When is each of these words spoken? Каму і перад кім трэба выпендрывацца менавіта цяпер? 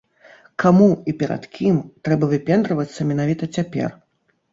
Каму 0.61 0.85
і 1.11 1.13
перад 1.19 1.43
кім 1.57 1.75
трэба 2.07 2.29
выпендрывацца 2.31 3.07
менавіта 3.11 3.51
цяпер? 3.59 3.89